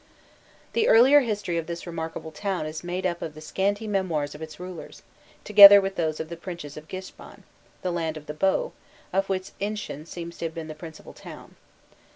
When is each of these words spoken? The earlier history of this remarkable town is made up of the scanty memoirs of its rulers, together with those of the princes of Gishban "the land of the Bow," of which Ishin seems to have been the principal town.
The 0.73 0.87
earlier 0.87 1.19
history 1.19 1.59
of 1.59 1.67
this 1.67 1.85
remarkable 1.85 2.31
town 2.31 2.65
is 2.65 2.83
made 2.83 3.05
up 3.05 3.21
of 3.21 3.35
the 3.35 3.39
scanty 3.39 3.85
memoirs 3.85 4.33
of 4.33 4.41
its 4.41 4.59
rulers, 4.59 5.03
together 5.43 5.79
with 5.79 5.93
those 5.95 6.19
of 6.19 6.27
the 6.27 6.35
princes 6.37 6.75
of 6.75 6.87
Gishban 6.87 7.43
"the 7.83 7.91
land 7.91 8.17
of 8.17 8.25
the 8.25 8.33
Bow," 8.33 8.73
of 9.13 9.29
which 9.29 9.51
Ishin 9.59 10.07
seems 10.07 10.39
to 10.39 10.45
have 10.45 10.55
been 10.55 10.69
the 10.69 10.73
principal 10.73 11.13
town. 11.13 11.55